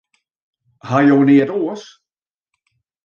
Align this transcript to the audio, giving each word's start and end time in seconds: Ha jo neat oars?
Ha 0.87 1.01
jo 1.09 1.17
neat 1.29 1.49
oars? 1.59 1.85